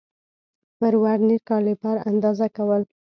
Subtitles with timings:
[0.77, 2.81] پر ورنیر کالیپر اندازه کول